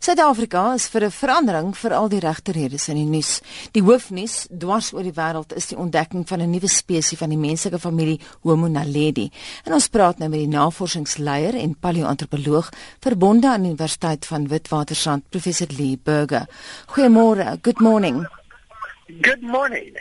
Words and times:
Suid-Afrika 0.00 0.72
is 0.72 0.86
vir 0.88 1.04
'n 1.04 1.12
verandering 1.12 1.74
vir 1.76 1.92
al 1.92 2.08
die 2.08 2.20
regte 2.20 2.52
redes 2.52 2.88
in 2.88 2.96
die 2.96 3.04
nuus. 3.04 3.42
Die 3.72 3.82
hoofnuus 3.82 4.46
dwars 4.48 4.94
oor 4.94 5.02
die 5.02 5.12
wêreld 5.12 5.52
is 5.52 5.66
die 5.66 5.76
ontdekking 5.76 6.24
van 6.26 6.40
'n 6.40 6.50
nuwe 6.50 6.68
spesies 6.68 7.18
van 7.18 7.28
die 7.28 7.36
menslike 7.36 7.78
familie 7.78 8.18
Homo 8.40 8.66
naledi. 8.66 9.30
En 9.66 9.74
ons 9.74 9.88
praat 9.88 10.18
nou 10.18 10.30
met 10.30 10.38
die 10.38 10.48
navorsingsleier 10.48 11.54
en 11.54 11.76
paleoantropoloog 11.78 12.70
verbonde 13.00 13.48
aan 13.48 13.62
die 13.62 13.72
Universiteit 13.72 14.26
van 14.26 14.48
Witwatersrand, 14.48 15.28
professor 15.28 15.68
Lee 15.76 15.98
Burger. 16.02 16.48
Goeiemôre, 16.86 17.58
good 17.60 17.80
morning. 17.80 18.39
Good 19.18 19.42
morning. 19.42 19.94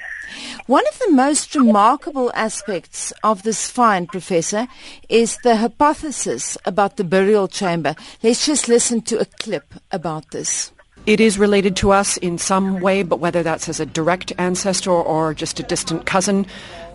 One 0.68 0.86
of 0.88 1.00
the 1.00 1.12
most 1.12 1.56
remarkable 1.56 2.32
aspects 2.36 3.12
of 3.24 3.44
this 3.44 3.70
find, 3.70 4.08
Professor, 4.08 4.68
is 5.08 5.38
the 5.44 5.56
hypothesis 5.56 6.58
about 6.66 6.98
the 6.98 7.04
burial 7.04 7.48
chamber. 7.48 7.96
Let's 8.22 8.46
just 8.46 8.68
listen 8.68 9.02
to 9.04 9.20
a 9.20 9.26
clip 9.26 9.74
about 9.92 10.32
this. 10.32 10.72
It 11.06 11.20
is 11.20 11.40
related 11.40 11.76
to 11.78 11.92
us 11.92 12.18
in 12.18 12.38
some 12.38 12.82
way, 12.82 13.04
but 13.04 13.20
whether 13.20 13.42
that's 13.42 13.68
as 13.68 13.80
a 13.80 13.86
direct 13.86 14.32
ancestor 14.38 14.92
or 14.92 15.34
just 15.34 15.60
a 15.60 15.64
distant 15.64 16.06
cousin, 16.06 16.46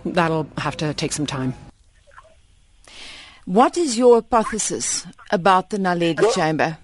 that'll 0.05 0.47
have 0.59 0.77
to 0.77 0.95
take 0.95 1.12
some 1.12 1.27
time. 1.27 1.55
What 3.47 3.77
is 3.77 3.98
your 3.98 4.17
hypothesis 4.17 5.06
about 5.31 5.70
the 5.70 5.78
Naledi 5.78 6.20
well, 6.20 6.33
chamber? 6.33 6.78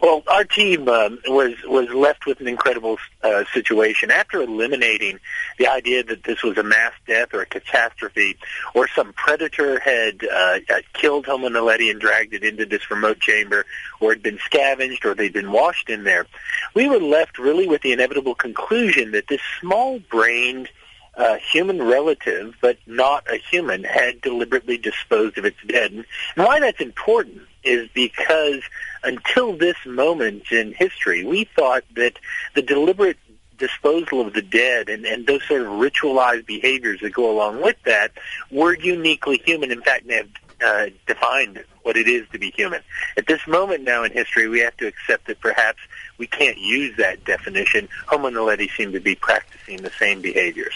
Well, 0.00 0.22
our 0.28 0.44
team 0.44 0.88
um, 0.88 1.18
was 1.26 1.54
was 1.64 1.88
left 1.90 2.24
with 2.24 2.40
an 2.40 2.46
incredible 2.46 2.98
uh, 3.24 3.42
situation 3.52 4.12
after 4.12 4.40
eliminating 4.40 5.18
the 5.58 5.66
idea 5.66 6.04
that 6.04 6.22
this 6.22 6.44
was 6.44 6.56
a 6.56 6.62
mass 6.62 6.92
death 7.06 7.34
or 7.34 7.42
a 7.42 7.46
catastrophe, 7.46 8.36
or 8.74 8.86
some 8.86 9.12
predator 9.14 9.80
had 9.80 10.24
uh, 10.24 10.58
killed 10.92 11.26
Homo 11.26 11.48
naledi 11.48 11.90
and 11.90 12.00
dragged 12.00 12.32
it 12.32 12.44
into 12.44 12.64
this 12.64 12.88
remote 12.92 13.18
chamber, 13.18 13.66
or 13.98 14.12
had 14.12 14.22
been 14.22 14.38
scavenged, 14.44 15.04
or 15.04 15.14
they'd 15.14 15.32
been 15.32 15.50
washed 15.50 15.90
in 15.90 16.04
there. 16.04 16.26
We 16.74 16.88
were 16.88 17.00
left 17.00 17.36
really 17.38 17.66
with 17.66 17.82
the 17.82 17.90
inevitable 17.92 18.36
conclusion 18.36 19.10
that 19.12 19.26
this 19.26 19.40
small-brained 19.60 20.68
uh, 21.16 21.38
human 21.38 21.82
relative, 21.82 22.54
but 22.60 22.78
not 22.86 23.26
a 23.28 23.36
human, 23.36 23.82
had 23.82 24.20
deliberately 24.20 24.78
disposed 24.78 25.36
of 25.38 25.44
its 25.44 25.58
dead. 25.66 25.90
And 25.90 26.04
why 26.36 26.60
that's 26.60 26.80
important 26.80 27.42
is 27.64 27.88
because 27.94 28.62
until 29.02 29.56
this 29.56 29.76
moment 29.86 30.50
in 30.50 30.72
history, 30.72 31.24
we 31.24 31.44
thought 31.44 31.84
that 31.94 32.18
the 32.54 32.62
deliberate 32.62 33.18
disposal 33.58 34.20
of 34.20 34.32
the 34.34 34.42
dead 34.42 34.88
and, 34.88 35.04
and 35.04 35.26
those 35.26 35.42
sort 35.44 35.62
of 35.62 35.68
ritualized 35.68 36.46
behaviors 36.46 37.00
that 37.00 37.12
go 37.12 37.30
along 37.30 37.60
with 37.60 37.76
that 37.84 38.12
were 38.50 38.74
uniquely 38.74 39.40
human. 39.44 39.70
In 39.70 39.82
fact, 39.82 40.06
they 40.06 40.16
have 40.16 40.28
uh, 40.64 40.86
defined 41.06 41.62
what 41.82 41.96
it 41.96 42.08
is 42.08 42.26
to 42.30 42.38
be 42.38 42.50
human. 42.50 42.80
At 43.16 43.26
this 43.26 43.46
moment 43.46 43.84
now 43.84 44.04
in 44.04 44.12
history, 44.12 44.48
we 44.48 44.60
have 44.60 44.76
to 44.78 44.86
accept 44.86 45.26
that 45.26 45.40
perhaps 45.40 45.78
we 46.18 46.26
can't 46.26 46.58
use 46.58 46.96
that 46.98 47.24
definition. 47.24 47.88
Homo 48.06 48.30
naledi 48.30 48.70
seem 48.76 48.92
to 48.92 49.00
be 49.00 49.14
practicing 49.14 49.82
the 49.82 49.90
same 49.98 50.20
behaviors. 50.20 50.74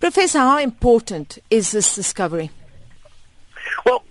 Professor, 0.00 0.38
how 0.38 0.58
important 0.58 1.38
is 1.50 1.72
this 1.72 1.94
discovery? 1.94 2.50
Well, 3.86 4.04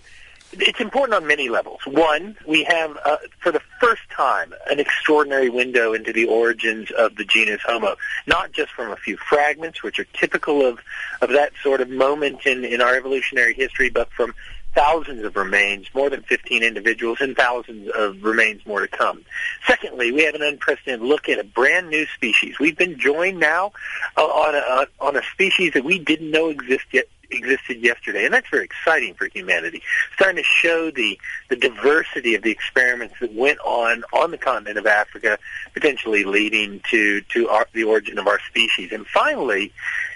it's 0.53 0.79
important 0.79 1.15
on 1.15 1.27
many 1.27 1.49
levels. 1.49 1.79
One, 1.85 2.35
we 2.47 2.63
have, 2.63 2.97
uh, 3.05 3.17
for 3.39 3.51
the 3.51 3.61
first 3.79 4.01
time, 4.09 4.53
an 4.69 4.79
extraordinary 4.79 5.49
window 5.49 5.93
into 5.93 6.11
the 6.11 6.25
origins 6.25 6.91
of 6.91 7.15
the 7.15 7.23
genus 7.23 7.61
Homo, 7.65 7.95
not 8.27 8.51
just 8.51 8.71
from 8.71 8.91
a 8.91 8.95
few 8.95 9.17
fragments, 9.17 9.83
which 9.83 9.99
are 9.99 10.05
typical 10.13 10.65
of, 10.65 10.79
of 11.21 11.29
that 11.29 11.53
sort 11.63 11.81
of 11.81 11.89
moment 11.89 12.45
in, 12.45 12.65
in 12.65 12.81
our 12.81 12.95
evolutionary 12.95 13.53
history, 13.53 13.89
but 13.89 14.11
from 14.11 14.33
thousands 14.73 15.23
of 15.25 15.35
remains, 15.35 15.87
more 15.93 16.09
than 16.09 16.21
15 16.23 16.63
individuals, 16.63 17.19
and 17.21 17.35
thousands 17.35 17.89
of 17.93 18.23
remains 18.23 18.65
more 18.65 18.81
to 18.81 18.87
come. 18.87 19.23
Secondly, 19.67 20.11
we 20.11 20.23
have 20.23 20.35
an 20.35 20.41
unprecedented 20.41 21.05
look 21.05 21.27
at 21.27 21.39
a 21.39 21.43
brand 21.43 21.89
new 21.89 22.05
species. 22.15 22.59
We've 22.59 22.77
been 22.77 22.97
joined 22.97 23.39
now 23.39 23.73
uh, 24.17 24.21
on, 24.21 24.55
a, 24.55 24.87
on 25.03 25.17
a 25.17 25.21
species 25.33 25.73
that 25.73 25.83
we 25.83 25.99
didn't 25.99 26.31
know 26.31 26.49
existed 26.49 26.87
yet, 26.91 27.05
existed 27.31 27.81
yesterday, 27.81 28.25
and 28.25 28.33
that's 28.33 28.49
very 28.49 28.65
exciting 28.65 29.13
for 29.13 29.27
humanity. 29.27 29.81
Starting 30.15 30.37
to 30.37 30.43
show 30.43 30.91
the 30.91 31.19
the 31.49 31.55
diversity 31.55 32.35
of 32.35 32.43
the 32.43 32.51
experiments 32.51 33.15
that 33.19 33.33
went 33.33 33.59
on 33.59 34.03
on 34.13 34.31
the 34.31 34.37
continent 34.37 34.77
of 34.77 34.85
Africa, 34.85 35.37
potentially 35.73 36.23
leading 36.23 36.81
to 36.89 37.21
to 37.21 37.49
our, 37.49 37.67
the 37.73 37.83
origin 37.83 38.17
of 38.17 38.27
our 38.27 38.39
species. 38.47 38.91
And 38.91 39.05
finally, 39.07 39.73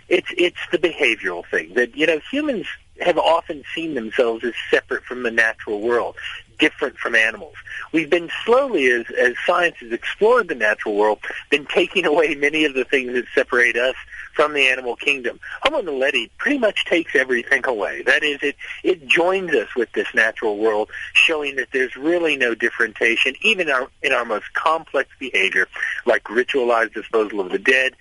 it's 0.07 0.27
it's 0.37 0.59
the 0.71 0.77
behavioral 0.77 1.45
thing 1.49 1.73
that 1.75 1.95
you 1.95 2.05
know 2.05 2.19
humans 2.31 2.67
have 3.01 3.17
often 3.17 3.63
seen 3.73 3.93
themselves 3.93 4.43
as 4.43 4.53
separate 4.69 5.03
from 5.03 5.23
the 5.23 5.31
natural 5.31 5.81
world, 5.81 6.15
different 6.59 6.97
from 6.97 7.15
animals. 7.15 7.55
We've 7.91 8.09
been 8.09 8.29
slowly, 8.45 8.87
as, 8.87 9.05
as 9.17 9.35
science 9.45 9.77
has 9.79 9.91
explored 9.91 10.47
the 10.47 10.55
natural 10.55 10.95
world, 10.95 11.19
been 11.49 11.65
taking 11.65 12.05
away 12.11 12.35
many 12.35 12.65
of 12.65 12.73
the 12.73 12.85
things 12.85 13.13
that 13.13 13.25
separate 13.33 13.77
us 13.77 13.95
from 14.33 14.53
the 14.53 14.67
animal 14.67 14.95
kingdom. 14.97 15.39
Homo 15.61 15.81
naledi 15.81 16.29
pretty 16.37 16.57
much 16.57 16.85
takes 16.85 17.15
everything 17.15 17.65
away. 17.65 18.01
That 18.03 18.21
is, 18.21 18.39
it, 18.41 18.55
it 18.83 19.07
joins 19.07 19.51
us 19.53 19.73
with 19.75 19.91
this 19.93 20.07
natural 20.13 20.57
world, 20.57 20.89
showing 21.13 21.55
that 21.55 21.69
there's 21.71 21.95
really 21.95 22.35
no 22.35 22.53
differentiation, 22.53 23.35
even 23.41 23.69
our, 23.69 23.87
in 24.03 24.11
our 24.11 24.25
most 24.25 24.53
complex 24.53 25.09
behavior, 25.19 25.67
like 26.05 26.23
ritualized 26.25 26.93
disposal 26.93 27.39
of 27.39 27.51
the 27.51 27.59
dead 27.59 27.93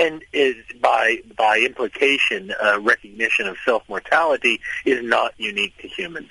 and 0.00 0.24
is 0.32 0.56
by 0.80 1.18
by 1.36 1.58
implication 1.58 2.52
uh, 2.62 2.80
recognition 2.80 3.46
of 3.46 3.56
self 3.64 3.82
mortality 3.88 4.60
is 4.84 5.04
not 5.04 5.34
unique 5.36 5.76
to 5.78 5.88
humans. 5.88 6.30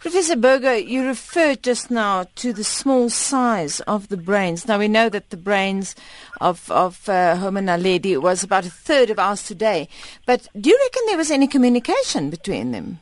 Professor 0.00 0.36
Berger, 0.36 0.76
you 0.76 1.06
referred 1.06 1.62
just 1.62 1.90
now 1.90 2.26
to 2.34 2.52
the 2.52 2.64
small 2.64 3.08
size 3.08 3.78
of 3.80 4.08
the 4.08 4.16
brains. 4.16 4.66
Now 4.66 4.78
we 4.78 4.88
know 4.88 5.08
that 5.08 5.30
the 5.30 5.36
brains 5.36 5.94
of 6.40 6.70
of 6.70 7.08
uh, 7.08 7.36
Homo 7.36 7.60
naledi 7.60 8.20
was 8.20 8.42
about 8.42 8.66
a 8.66 8.70
third 8.70 9.10
of 9.10 9.18
ours 9.18 9.42
today, 9.44 9.88
but 10.26 10.48
do 10.60 10.68
you 10.70 10.78
reckon 10.84 11.02
there 11.06 11.16
was 11.16 11.30
any 11.30 11.46
communication 11.46 12.30
between 12.30 12.72
them? 12.72 12.98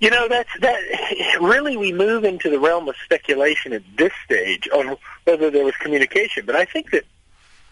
You 0.00 0.10
know, 0.10 0.28
that's 0.28 0.50
that. 0.60 0.80
Really, 1.40 1.76
we 1.76 1.92
move 1.92 2.24
into 2.24 2.50
the 2.50 2.60
realm 2.60 2.88
of 2.88 2.94
speculation 3.04 3.72
at 3.72 3.82
this 3.96 4.12
stage 4.24 4.68
on 4.72 4.96
whether 5.24 5.50
there 5.50 5.64
was 5.64 5.74
communication. 5.76 6.44
But 6.46 6.56
I 6.56 6.64
think 6.64 6.90
that 6.90 7.04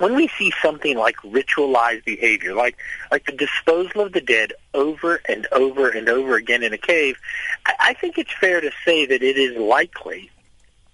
when 0.01 0.15
we 0.15 0.29
see 0.39 0.51
something 0.63 0.97
like 0.97 1.17
ritualized 1.17 2.05
behavior, 2.07 2.55
like 2.55 2.79
like 3.13 3.27
the 3.27 3.33
disposal 3.33 4.01
of 4.01 4.13
the 4.13 4.21
dead 4.21 4.55
over 4.73 5.21
and 5.29 5.47
over 5.53 5.91
and 5.91 6.09
over 6.09 6.37
again 6.37 6.63
in 6.63 6.73
a 6.73 6.79
cave, 6.79 7.19
I, 7.67 7.75
I 7.81 7.95
think 7.95 8.17
it's 8.17 8.33
fair 8.33 8.63
to 8.63 8.71
say 8.85 9.05
that 9.05 9.23
it 9.23 9.37
is 9.37 9.59
likely 9.59 10.31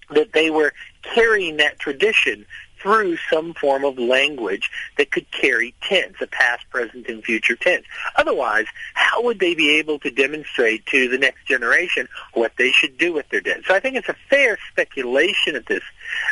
that 0.09 0.33
they 0.33 0.49
were 0.49 0.73
carrying 1.03 1.55
that 1.57 1.79
tradition 1.79 2.45
through 2.87 3.17
some 3.29 3.53
form 3.53 3.83
of 3.83 3.99
language 3.99 4.71
that 4.97 5.11
could 5.11 5.29
carry 5.31 5.75
tense, 5.81 6.15
a 6.21 6.27
past, 6.27 6.63
present, 6.69 7.05
and 7.09 7.21
future 7.21 7.57
tense. 7.57 7.85
Otherwise, 8.15 8.65
how 8.93 9.21
would 9.21 9.39
they 9.39 9.53
be 9.53 9.71
able 9.71 9.99
to 9.99 10.09
demonstrate 10.09 10.85
to 10.85 11.09
the 11.09 11.17
next 11.17 11.45
generation 11.45 12.07
what 12.33 12.53
they 12.57 12.71
should 12.71 12.97
do 12.97 13.11
with 13.11 13.27
their 13.27 13.41
dead? 13.41 13.61
So 13.67 13.75
I 13.75 13.81
think 13.81 13.97
it's 13.97 14.07
a 14.07 14.15
fair 14.29 14.57
speculation 14.71 15.57
at 15.57 15.65
this 15.65 15.83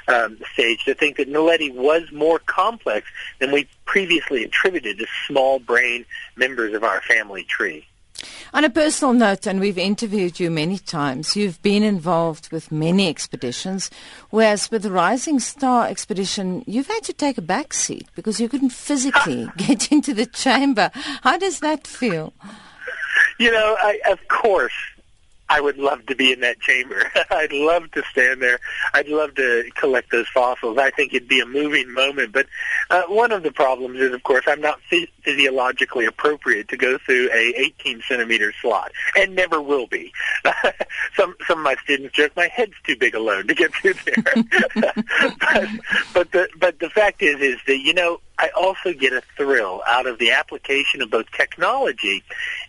um, 0.07 0.37
stage 0.53 0.85
to 0.85 0.95
think 0.95 1.17
that 1.17 1.29
Naledi 1.29 1.75
was 1.75 2.09
more 2.13 2.39
complex 2.39 3.05
than 3.41 3.51
we 3.51 3.67
previously 3.83 4.45
attributed 4.45 4.97
to 4.99 5.07
small 5.27 5.59
brain 5.59 6.05
members 6.37 6.73
of 6.73 6.85
our 6.85 7.01
family 7.01 7.43
tree. 7.43 7.85
On 8.53 8.63
a 8.63 8.69
personal 8.69 9.13
note, 9.13 9.45
and 9.45 9.59
we've 9.59 9.77
interviewed 9.77 10.39
you 10.39 10.49
many 10.49 10.77
times, 10.77 11.35
you've 11.35 11.61
been 11.61 11.83
involved 11.83 12.51
with 12.51 12.71
many 12.71 13.09
expeditions, 13.09 13.91
whereas 14.29 14.71
with 14.71 14.83
the 14.83 14.91
Rising 14.91 15.39
Star 15.39 15.87
expedition, 15.87 16.63
you've 16.65 16.87
had 16.87 17.03
to 17.03 17.13
take 17.13 17.37
a 17.37 17.41
back 17.41 17.73
seat 17.73 18.07
because 18.15 18.39
you 18.39 18.47
couldn't 18.47 18.69
physically 18.69 19.47
get 19.57 19.91
into 19.91 20.13
the 20.13 20.25
chamber. 20.25 20.89
How 20.93 21.37
does 21.37 21.59
that 21.59 21.85
feel? 21.85 22.33
You 23.39 23.51
know, 23.51 23.75
I, 23.79 23.99
of 24.09 24.25
course, 24.29 24.73
I 25.47 25.61
would 25.61 25.77
love 25.77 26.05
to 26.07 26.15
be 26.15 26.33
in 26.33 26.39
that 26.39 26.59
chamber. 26.59 27.11
I'd 27.31 27.53
love 27.53 27.91
to 27.91 28.03
stand 28.11 28.41
there. 28.41 28.59
I'd 28.93 29.07
love 29.07 29.35
to 29.35 29.69
collect 29.75 30.11
those 30.11 30.27
fossils. 30.27 30.77
I 30.77 30.89
think 30.89 31.13
it'd 31.13 31.27
be 31.27 31.39
a 31.39 31.45
moving 31.45 31.93
moment. 31.93 32.31
But 32.31 32.47
uh, 32.89 33.03
one 33.03 33.31
of 33.31 33.43
the 33.43 33.51
problems 33.51 33.99
is, 33.99 34.11
of 34.13 34.23
course, 34.23 34.45
I'm 34.47 34.61
not 34.61 34.79
physiologically 35.23 36.05
appropriate 36.05 36.67
to 36.69 36.77
go 36.77 36.97
through 36.97 37.29
a 37.31 37.53
18 37.57 38.01
centimeter 38.07 38.53
slot, 38.61 38.91
and 39.15 39.35
never 39.35 39.61
will 39.61 39.87
be. 39.87 40.11
some 41.15 41.35
some 41.47 41.59
of 41.59 41.63
my 41.63 41.75
students 41.83 42.15
joke 42.15 42.31
my 42.35 42.47
head's 42.47 42.73
too 42.83 42.95
big 42.95 43.13
alone 43.15 43.47
to 43.47 43.53
get 43.53 43.73
through 43.73 43.93
there. 44.05 44.23
but, 44.75 45.69
but 46.13 46.31
the 46.31 46.49
but 46.57 46.79
the 46.79 46.89
fact 46.89 47.21
is 47.21 47.39
is 47.39 47.59
that 47.67 47.79
you 47.79 47.93
know 47.93 48.19
I 48.37 48.49
also 48.49 48.93
get 48.93 49.13
a 49.13 49.21
thrill 49.37 49.81
out 49.87 50.07
of 50.07 50.19
the 50.19 50.31
application 50.31 51.01
of 51.01 51.09
both 51.09 51.31
technology 51.31 52.23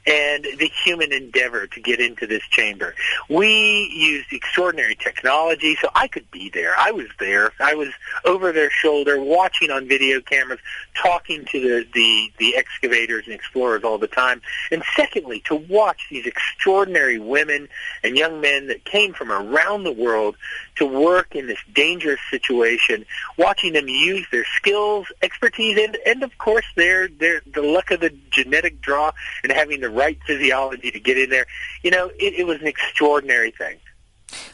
and 0.07 0.45
the 0.59 0.71
human 0.85 1.13
endeavor 1.13 1.67
to 1.67 1.81
get 1.81 2.01
into 2.01 2.27
this 2.27 2.43
chamber. 2.51 2.95
We 3.29 3.91
used 3.93 4.33
extraordinary 4.33 4.95
technology, 4.95 5.77
so 5.81 5.89
I 5.95 6.07
could 6.07 6.31
be 6.31 6.49
there. 6.51 6.75
I 6.79 6.93
was 6.93 7.07
there. 7.19 7.53
I 7.61 7.75
was 7.75 7.89
over 8.25 8.53
their 8.53 8.71
shoulder, 8.71 9.21
watching 9.21 9.71
on 9.71 9.89
video 9.89 10.21
cameras, 10.21 10.61
talking 10.95 11.45
to 11.47 11.61
the, 11.61 11.87
the, 11.93 12.33
the 12.39 12.57
excavators 12.57 13.25
and 13.27 13.35
explorers 13.35 13.83
all 13.83 13.99
the 13.99 14.07
time. 14.07 14.41
And 14.71 14.83
secondly, 14.97 15.43
to 15.47 15.57
watch 15.57 16.07
these 16.11 16.27
extraordinary 16.27 17.19
women 17.19 17.69
and 18.05 18.17
young 18.17 18.41
men 18.41 18.69
that 18.69 18.85
came 18.85 19.13
from 19.13 19.33
around 19.33 19.85
the 19.85 19.93
world 19.93 20.37
to 20.77 20.87
work 20.87 21.35
in 21.35 21.47
this 21.47 21.59
dangerous 21.75 22.21
situation, 22.31 23.05
watching 23.37 23.73
them 23.73 23.89
use 23.89 24.27
their 24.31 24.45
skills, 24.57 25.07
expertise, 25.23 25.79
and, 25.79 25.97
and 26.07 26.23
of 26.23 26.37
course 26.39 26.65
their, 26.77 27.09
their, 27.09 27.43
the 27.53 27.63
luck 27.63 27.91
of 27.91 28.01
the 28.01 28.11
genetic 28.31 28.81
draw 28.81 29.13
and 29.43 29.53
having 29.53 29.81
the 29.81 29.91
right 29.91 30.19
physiology 30.27 30.91
to 30.91 31.01
get 31.01 31.19
in 31.19 31.31
there. 31.31 31.47
You 31.83 31.91
know, 31.91 32.09
it, 32.19 32.35
it 32.35 32.47
was 32.47 32.61
an 32.61 32.67
extraordinary 32.67 33.51
thing. 33.51 33.77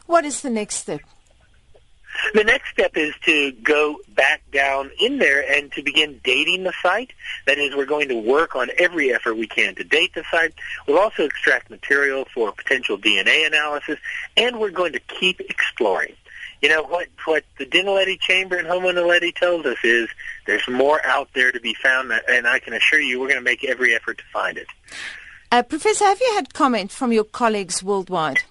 What 0.06 0.24
is 0.24 0.42
the 0.42 0.50
next 0.50 0.76
step? 0.76 1.00
The 2.34 2.44
next 2.44 2.70
step 2.70 2.96
is 2.96 3.14
to 3.24 3.52
go 3.52 3.98
back 4.14 4.42
down 4.52 4.90
in 5.00 5.18
there 5.18 5.44
and 5.50 5.72
to 5.72 5.82
begin 5.82 6.20
dating 6.22 6.64
the 6.64 6.72
site. 6.82 7.12
That 7.46 7.58
is, 7.58 7.74
we're 7.74 7.86
going 7.86 8.08
to 8.08 8.18
work 8.18 8.54
on 8.54 8.70
every 8.78 9.12
effort 9.12 9.34
we 9.34 9.46
can 9.46 9.74
to 9.76 9.84
date 9.84 10.14
the 10.14 10.24
site. 10.30 10.54
We'll 10.86 10.98
also 10.98 11.24
extract 11.24 11.70
material 11.70 12.26
for 12.34 12.52
potential 12.52 12.98
DNA 12.98 13.46
analysis, 13.46 13.98
and 14.36 14.60
we're 14.60 14.70
going 14.70 14.92
to 14.92 15.00
keep 15.00 15.40
exploring. 15.40 16.14
You 16.60 16.68
know, 16.68 16.84
what, 16.84 17.08
what 17.24 17.44
the 17.58 17.66
Dinaledi 17.66 18.20
Chamber 18.20 18.56
and 18.56 18.68
Homo 18.68 18.92
naledi 18.92 19.34
tells 19.34 19.66
us 19.66 19.78
is 19.82 20.08
there's 20.46 20.66
more 20.68 21.04
out 21.04 21.28
there 21.34 21.50
to 21.50 21.60
be 21.60 21.74
found, 21.74 22.12
and 22.28 22.46
I 22.46 22.60
can 22.60 22.72
assure 22.72 23.00
you 23.00 23.18
we're 23.18 23.28
going 23.28 23.40
to 23.40 23.44
make 23.44 23.64
every 23.64 23.94
effort 23.94 24.18
to 24.18 24.24
find 24.32 24.56
it. 24.56 24.68
Uh, 25.50 25.62
Professor, 25.62 26.04
have 26.04 26.20
you 26.20 26.32
had 26.34 26.54
comment 26.54 26.92
from 26.92 27.12
your 27.12 27.24
colleagues 27.24 27.82
worldwide? 27.82 28.42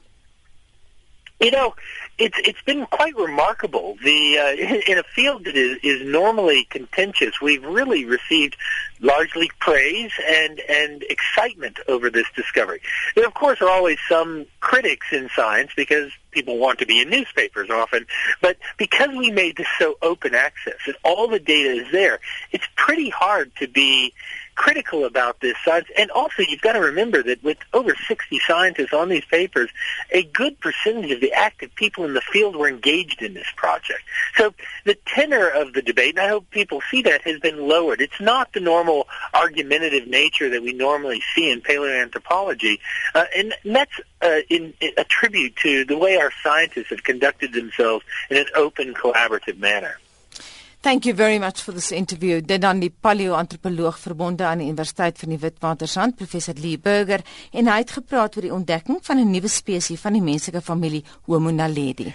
You 1.42 1.50
know, 1.50 1.74
it's 2.20 2.38
it's 2.46 2.62
been 2.62 2.86
quite 2.86 3.18
remarkable. 3.18 3.98
The 4.04 4.38
uh, 4.38 4.52
in 4.92 5.00
a 5.00 5.04
field 5.04 5.46
that 5.46 5.56
is 5.58 5.80
is 5.82 6.08
normally 6.08 6.66
contentious, 6.70 7.42
we've 7.42 7.64
really 7.64 8.06
received 8.06 8.56
largely 9.00 9.50
praise 9.60 10.12
and 10.30 10.60
and 10.70 11.04
excitement 11.10 11.80
over 11.88 12.12
this 12.12 12.28
discovery. 12.36 12.82
There, 13.16 13.26
of 13.26 13.34
course, 13.34 13.60
are 13.60 13.70
always 13.70 13.98
some 14.08 14.46
critics 14.60 15.08
in 15.12 15.30
science 15.36 15.72
because 15.76 16.12
people 16.30 16.60
want 16.60 16.78
to 16.80 16.86
be 16.86 17.02
in 17.02 17.10
newspapers 17.10 17.72
often. 17.72 18.06
But 18.40 18.58
because 18.78 19.10
we 19.10 19.32
made 19.32 19.58
this 19.58 19.68
so 19.80 19.98
open 20.04 20.36
access 20.36 20.78
and 20.86 20.96
all 21.04 21.28
the 21.28 21.40
data 21.40 21.72
is 21.72 21.92
there, 21.92 22.20
it's 22.52 22.68
pretty 22.76 23.10
hard 23.10 23.52
to 23.56 23.68
be 23.68 24.14
critical 24.56 25.06
about 25.06 25.40
this 25.40 25.56
science. 25.64 25.88
And 25.98 26.12
also, 26.12 26.44
you've 26.48 26.62
got 26.62 26.74
to 26.74 26.82
remember 26.82 27.24
that 27.24 27.44
with 27.44 27.58
over 27.74 27.96
60 27.96 28.40
scientists 28.40 28.94
on 28.94 29.10
these 29.10 29.26
papers, 29.26 29.70
a 30.12 30.24
good 30.24 30.60
percentage 30.60 31.12
of 31.12 31.22
the 31.22 31.34
active 31.34 31.74
people 31.76 32.06
in 32.06 32.14
the 32.14 32.22
field 32.22 32.56
were 32.56 32.68
engaged 32.68 33.22
in 33.22 33.34
this 33.34 33.48
project. 33.56 34.02
So 34.36 34.54
the 34.86 34.98
tenor 35.06 35.48
of 35.48 35.74
the 35.74 35.82
debate, 35.82 36.16
and 36.18 36.20
I 36.20 36.30
hope 36.30 36.50
people 36.52 36.82
see 36.90 37.02
that, 37.04 37.22
has 37.22 37.40
been 37.40 37.68
lowered. 37.68 38.02
It's 38.02 38.20
not 38.20 38.54
the 38.54 38.60
normal 38.60 39.08
argumentative 39.34 40.08
nature 40.08 40.50
that 40.50 40.62
we 40.62 40.74
normally 40.74 41.22
see 41.34 41.50
in 41.50 41.62
paleoanthropology. 41.62 42.80
Uh, 43.16 43.26
and 43.36 43.54
that's 43.66 44.00
uh, 44.22 44.40
in, 44.50 44.74
in 44.80 44.92
a 44.98 45.04
tribute 45.04 45.56
to 45.58 45.86
the 45.86 45.98
way 45.98 46.18
our 46.18 46.32
scientists 46.44 46.90
have 46.90 47.04
conducted 47.04 47.54
themselves 47.54 48.06
in 48.30 48.38
an 48.38 48.46
open, 48.56 48.94
collaborative 48.94 49.58
manner. 49.58 49.98
Thank 50.82 51.06
you 51.06 51.14
very 51.14 51.38
much 51.38 51.62
for 51.62 51.74
this 51.74 51.92
interview. 51.92 52.40
Dit 52.42 52.62
dan 52.62 52.80
die 52.82 52.90
paleoantropoloog 52.90 54.00
verbonde 54.02 54.48
aan 54.50 54.64
die 54.64 54.66
Universiteit 54.72 55.20
van 55.22 55.30
die 55.30 55.38
Witwatersrand, 55.38 56.16
professor 56.18 56.58
Lee 56.58 56.80
Burger, 56.82 57.22
en 57.54 57.70
hy 57.70 57.78
het 57.84 57.94
gepraat 58.00 58.36
oor 58.36 58.48
die 58.48 58.54
ontdekking 58.56 58.98
van 59.06 59.22
'n 59.22 59.30
nuwe 59.30 59.48
spesies 59.48 60.02
van 60.02 60.14
die 60.18 60.26
menslike 60.26 60.62
familie 60.62 61.04
Homo 61.30 61.52
naledi. 61.52 62.14